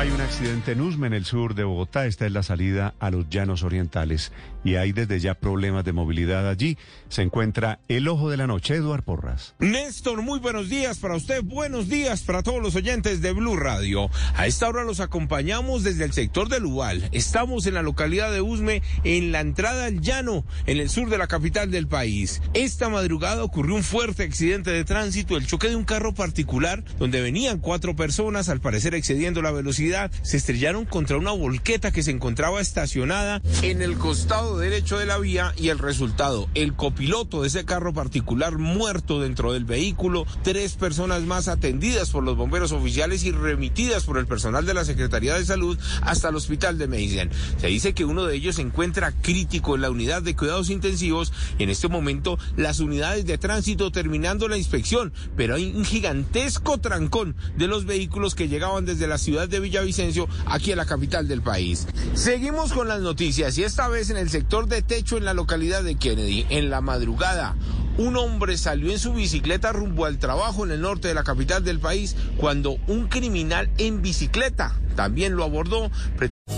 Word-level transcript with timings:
Hay 0.00 0.10
un 0.10 0.20
accidente 0.22 0.72
en 0.72 0.80
Usme, 0.80 1.08
en 1.08 1.12
el 1.12 1.26
sur 1.26 1.54
de 1.54 1.62
Bogotá. 1.62 2.06
Esta 2.06 2.24
es 2.24 2.32
la 2.32 2.42
salida 2.42 2.94
a 3.00 3.10
los 3.10 3.28
llanos 3.28 3.62
orientales. 3.64 4.32
Y 4.64 4.76
hay 4.76 4.92
desde 4.92 5.20
ya 5.20 5.34
problemas 5.34 5.84
de 5.84 5.92
movilidad 5.92 6.48
allí. 6.48 6.78
Se 7.10 7.20
encuentra 7.20 7.80
el 7.86 8.08
ojo 8.08 8.30
de 8.30 8.38
la 8.38 8.46
noche, 8.46 8.76
Eduard 8.76 9.02
Porras. 9.02 9.54
Néstor, 9.58 10.22
muy 10.22 10.38
buenos 10.38 10.70
días 10.70 10.98
para 10.98 11.16
usted. 11.16 11.42
Buenos 11.44 11.90
días 11.90 12.22
para 12.22 12.42
todos 12.42 12.62
los 12.62 12.76
oyentes 12.76 13.20
de 13.20 13.32
Blue 13.32 13.58
Radio. 13.58 14.08
A 14.36 14.46
esta 14.46 14.68
hora 14.68 14.84
los 14.84 15.00
acompañamos 15.00 15.82
desde 15.82 16.04
el 16.04 16.14
sector 16.14 16.48
del 16.48 16.64
Ubal. 16.64 17.06
Estamos 17.12 17.66
en 17.66 17.74
la 17.74 17.82
localidad 17.82 18.32
de 18.32 18.40
Usme, 18.40 18.80
en 19.04 19.32
la 19.32 19.40
entrada 19.40 19.84
al 19.84 20.00
llano, 20.00 20.46
en 20.64 20.78
el 20.78 20.88
sur 20.88 21.10
de 21.10 21.18
la 21.18 21.26
capital 21.26 21.70
del 21.70 21.88
país. 21.88 22.40
Esta 22.54 22.88
madrugada 22.88 23.44
ocurrió 23.44 23.74
un 23.74 23.82
fuerte 23.82 24.22
accidente 24.22 24.70
de 24.70 24.86
tránsito, 24.86 25.36
el 25.36 25.46
choque 25.46 25.68
de 25.68 25.76
un 25.76 25.84
carro 25.84 26.14
particular 26.14 26.84
donde 26.98 27.20
venían 27.20 27.58
cuatro 27.58 27.94
personas, 27.94 28.48
al 28.48 28.62
parecer 28.62 28.94
excediendo 28.94 29.42
la 29.42 29.50
velocidad 29.50 29.89
se 30.22 30.36
estrellaron 30.36 30.84
contra 30.84 31.16
una 31.16 31.32
volqueta 31.32 31.90
que 31.90 32.02
se 32.02 32.10
encontraba 32.10 32.60
estacionada 32.60 33.42
en 33.62 33.82
el 33.82 33.96
costado 33.96 34.58
derecho 34.58 34.98
de 34.98 35.06
la 35.06 35.18
vía 35.18 35.52
y 35.56 35.68
el 35.68 35.78
resultado, 35.78 36.48
el 36.54 36.74
copiloto 36.74 37.42
de 37.42 37.48
ese 37.48 37.64
carro 37.64 37.92
particular 37.92 38.58
muerto 38.58 39.20
dentro 39.20 39.52
del 39.52 39.64
vehículo, 39.64 40.26
tres 40.42 40.74
personas 40.74 41.22
más 41.22 41.48
atendidas 41.48 42.10
por 42.10 42.22
los 42.22 42.36
bomberos 42.36 42.72
oficiales 42.72 43.24
y 43.24 43.32
remitidas 43.32 44.04
por 44.04 44.18
el 44.18 44.26
personal 44.26 44.64
de 44.64 44.74
la 44.74 44.84
Secretaría 44.84 45.34
de 45.34 45.44
Salud 45.44 45.78
hasta 46.02 46.28
el 46.28 46.36
hospital 46.36 46.78
de 46.78 46.86
Meissen. 46.86 47.30
Se 47.58 47.66
dice 47.66 47.92
que 47.92 48.04
uno 48.04 48.26
de 48.26 48.36
ellos 48.36 48.56
se 48.56 48.62
encuentra 48.62 49.12
crítico 49.12 49.74
en 49.74 49.82
la 49.82 49.90
unidad 49.90 50.22
de 50.22 50.36
cuidados 50.36 50.70
intensivos 50.70 51.32
y 51.58 51.64
en 51.64 51.70
este 51.70 51.88
momento 51.88 52.38
las 52.56 52.80
unidades 52.80 53.26
de 53.26 53.38
tránsito 53.38 53.90
terminando 53.90 54.46
la 54.46 54.56
inspección, 54.56 55.12
pero 55.36 55.56
hay 55.56 55.72
un 55.74 55.84
gigantesco 55.84 56.78
trancón 56.78 57.34
de 57.56 57.66
los 57.66 57.86
vehículos 57.86 58.34
que 58.34 58.48
llegaban 58.48 58.84
desde 58.84 59.06
la 59.06 59.18
ciudad 59.18 59.48
de 59.48 59.60
Villavicencio, 59.80 60.28
aquí 60.46 60.72
en 60.72 60.76
la 60.76 60.86
capital 60.86 61.26
del 61.26 61.42
país. 61.42 61.86
Seguimos 62.14 62.72
con 62.72 62.88
las 62.88 63.00
noticias 63.00 63.56
y 63.58 63.64
esta 63.64 63.88
vez 63.88 64.10
en 64.10 64.16
el 64.16 64.28
sector 64.30 64.66
de 64.66 64.82
techo 64.82 65.16
en 65.16 65.24
la 65.24 65.34
localidad 65.34 65.82
de 65.82 65.96
Kennedy. 65.96 66.46
En 66.50 66.70
la 66.70 66.80
madrugada, 66.80 67.56
un 67.98 68.16
hombre 68.16 68.56
salió 68.56 68.90
en 68.90 68.98
su 68.98 69.12
bicicleta 69.12 69.72
rumbo 69.72 70.04
al 70.04 70.18
trabajo 70.18 70.64
en 70.64 70.72
el 70.72 70.80
norte 70.80 71.08
de 71.08 71.14
la 71.14 71.24
capital 71.24 71.64
del 71.64 71.80
país 71.80 72.16
cuando 72.36 72.76
un 72.88 73.08
criminal 73.08 73.70
en 73.78 74.02
bicicleta 74.02 74.74
también 74.96 75.36
lo 75.36 75.44
abordó. 75.44 75.90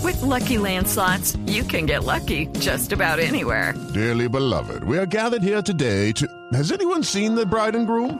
With 0.03 0.21
lucky 0.21 0.57
landslots, 0.57 1.37
you 1.45 1.63
can 1.63 1.85
get 1.85 2.03
lucky 2.03 2.47
just 2.59 2.91
about 2.91 3.19
anywhere. 3.19 3.73
Dearly 3.93 4.27
beloved, 4.27 4.83
we 4.83 4.97
are 4.97 5.05
gathered 5.05 5.43
here 5.43 5.61
today 5.61 6.11
to. 6.13 6.27
Has 6.53 6.71
anyone 6.71 7.03
seen 7.03 7.35
the 7.35 7.45
bride 7.45 7.75
and 7.75 7.87
groom? 7.87 8.19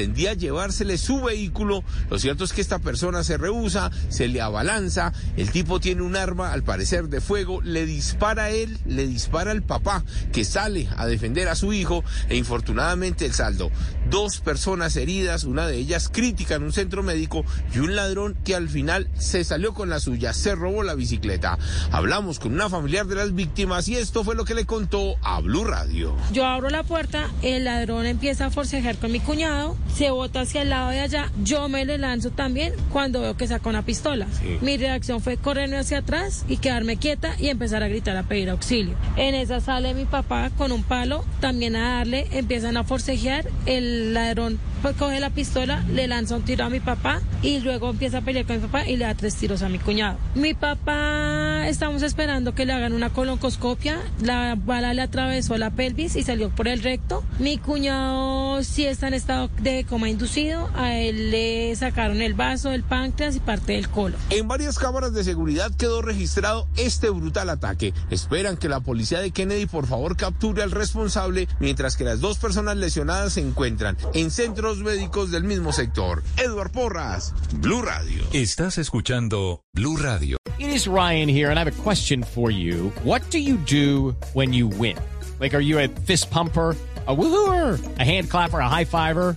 Tendía 0.00 0.30
a 0.30 0.32
llevársele 0.32 0.96
su 0.96 1.20
vehículo. 1.20 1.84
Lo 2.08 2.18
cierto 2.18 2.44
es 2.44 2.54
que 2.54 2.62
esta 2.62 2.78
persona 2.78 3.22
se 3.22 3.36
rehúsa, 3.36 3.90
se 4.08 4.28
le 4.28 4.40
abalanza. 4.40 5.12
El 5.36 5.50
tipo 5.50 5.78
tiene 5.78 6.00
un 6.00 6.16
arma, 6.16 6.54
al 6.54 6.62
parecer 6.62 7.08
de 7.08 7.20
fuego, 7.20 7.60
le 7.60 7.84
dispara 7.84 8.44
a 8.44 8.50
él, 8.50 8.78
le 8.86 9.06
dispara 9.06 9.50
al 9.50 9.62
papá, 9.62 10.02
que 10.32 10.46
sale 10.46 10.88
a 10.96 11.04
defender 11.04 11.48
a 11.48 11.54
su 11.54 11.74
hijo. 11.74 12.02
E 12.30 12.36
infortunadamente 12.38 13.26
el 13.26 13.34
saldo: 13.34 13.70
dos 14.08 14.40
personas 14.40 14.96
heridas, 14.96 15.44
una 15.44 15.66
de 15.66 15.76
ellas 15.76 16.08
crítica 16.08 16.54
en 16.54 16.62
un 16.62 16.72
centro 16.72 17.02
médico, 17.02 17.44
y 17.74 17.80
un 17.80 17.94
ladrón 17.94 18.38
que 18.42 18.54
al 18.54 18.70
final 18.70 19.10
se 19.18 19.44
salió 19.44 19.74
con 19.74 19.90
la 19.90 20.00
suya, 20.00 20.32
se 20.32 20.54
robó 20.54 20.82
la 20.82 20.94
bicicleta. 20.94 21.58
Hablamos 21.92 22.38
con 22.38 22.54
una 22.54 22.70
familiar 22.70 23.06
de 23.06 23.16
las 23.16 23.34
víctimas 23.34 23.86
y 23.88 23.96
esto 23.96 24.24
fue 24.24 24.34
lo 24.34 24.46
que 24.46 24.54
le 24.54 24.64
contó 24.64 25.16
a 25.20 25.40
Blue 25.40 25.66
Radio. 25.66 26.16
Yo 26.32 26.46
abro 26.46 26.70
la 26.70 26.84
puerta, 26.84 27.28
el 27.42 27.64
ladrón 27.64 28.06
empieza 28.06 28.46
a 28.46 28.50
forcejear 28.50 28.96
con 28.96 29.12
mi 29.12 29.20
cuñado 29.20 29.76
se 29.94 30.10
bota 30.10 30.42
hacia 30.42 30.62
el 30.62 30.70
lado 30.70 30.90
de 30.90 31.00
allá, 31.00 31.30
yo 31.42 31.68
me 31.68 31.84
le 31.84 31.98
lanzo 31.98 32.30
también 32.30 32.72
cuando 32.92 33.20
veo 33.20 33.36
que 33.36 33.46
saca 33.46 33.68
una 33.68 33.84
pistola. 33.84 34.26
Sí. 34.40 34.58
Mi 34.60 34.76
reacción 34.76 35.20
fue 35.20 35.36
correrme 35.36 35.78
hacia 35.78 35.98
atrás 35.98 36.44
y 36.48 36.56
quedarme 36.56 36.96
quieta 36.96 37.34
y 37.38 37.48
empezar 37.48 37.82
a 37.82 37.88
gritar 37.88 38.16
a 38.16 38.22
pedir 38.22 38.50
auxilio. 38.50 38.94
En 39.16 39.34
esa 39.34 39.60
sale 39.60 39.94
mi 39.94 40.04
papá 40.04 40.50
con 40.56 40.72
un 40.72 40.82
palo, 40.82 41.24
también 41.40 41.76
a 41.76 41.98
darle, 41.98 42.28
empiezan 42.32 42.76
a 42.76 42.84
forcejear, 42.84 43.46
el 43.66 44.14
ladrón 44.14 44.58
pues 44.82 44.96
coge 44.96 45.20
la 45.20 45.30
pistola, 45.30 45.84
le 45.92 46.06
lanza 46.06 46.36
un 46.36 46.42
tiro 46.42 46.64
a 46.64 46.70
mi 46.70 46.80
papá 46.80 47.20
y 47.42 47.60
luego 47.60 47.90
empieza 47.90 48.18
a 48.18 48.20
pelear 48.22 48.46
con 48.46 48.56
mi 48.56 48.62
papá 48.62 48.86
y 48.86 48.96
le 48.96 49.04
da 49.04 49.14
tres 49.14 49.34
tiros 49.34 49.62
a 49.62 49.68
mi 49.68 49.78
cuñado. 49.78 50.18
Mi 50.34 50.54
papá, 50.54 51.68
estamos 51.68 52.02
esperando 52.02 52.54
que 52.54 52.64
le 52.64 52.72
hagan 52.72 52.92
una 52.92 53.10
colonoscopia, 53.10 53.98
la 54.22 54.56
bala 54.56 54.94
le 54.94 55.02
atravesó 55.02 55.56
la 55.58 55.70
pelvis 55.70 56.16
y 56.16 56.22
salió 56.22 56.50
por 56.50 56.68
el 56.68 56.82
recto. 56.82 57.22
Mi 57.38 57.58
cuñado 57.58 58.62
sí 58.62 58.86
está 58.86 59.08
en 59.08 59.14
estado 59.14 59.50
de 59.60 59.84
coma 59.84 60.08
inducido, 60.08 60.70
a 60.74 60.96
él 60.96 61.30
le 61.30 61.74
sacaron 61.76 62.22
el 62.22 62.34
vaso, 62.34 62.72
el 62.72 62.82
páncreas 62.82 63.36
y 63.36 63.40
parte 63.40 63.72
del 63.72 63.88
colon. 63.88 64.18
En 64.30 64.48
varias 64.48 64.78
cámaras 64.78 65.12
de 65.12 65.24
seguridad 65.24 65.70
quedó 65.76 66.02
registrado 66.02 66.68
este 66.76 67.10
brutal 67.10 67.50
ataque. 67.50 67.92
Esperan 68.10 68.56
que 68.56 68.68
la 68.68 68.80
policía 68.80 69.20
de 69.20 69.30
Kennedy 69.30 69.66
por 69.66 69.86
favor 69.86 70.16
capture 70.16 70.62
al 70.62 70.70
responsable 70.70 71.48
mientras 71.58 71.96
que 71.96 72.04
las 72.04 72.20
dos 72.20 72.38
personas 72.38 72.76
lesionadas 72.76 73.34
se 73.34 73.40
encuentran 73.40 73.96
en 74.14 74.30
centros 74.70 74.84
médicos 74.84 75.30
del 75.30 75.44
mismo 75.44 75.72
sector. 75.72 76.22
Edward 76.36 76.70
Porras, 76.72 77.34
Blue 77.56 77.82
Radio. 77.82 78.22
Estás 78.32 78.78
escuchando 78.78 79.62
Blue 79.74 79.96
Radio. 79.96 80.36
It 80.58 80.70
is 80.70 80.86
Ryan 80.86 81.28
here 81.28 81.50
and 81.50 81.58
I 81.58 81.64
have 81.64 81.68
a 81.68 81.82
question 81.82 82.22
for 82.22 82.50
you. 82.50 82.92
What 83.02 83.22
do 83.30 83.38
you 83.38 83.56
do 83.56 84.14
when 84.34 84.52
you 84.52 84.68
win? 84.68 84.96
Like, 85.40 85.54
are 85.54 85.62
you 85.62 85.78
a 85.78 85.88
fist 85.88 86.30
pumper? 86.30 86.76
a 87.06 87.16
woohooer, 87.16 87.98
a 87.98 88.04
hand 88.04 88.30
clapper, 88.30 88.58
a 88.60 88.68
high 88.68 88.84
fiver. 88.84 89.36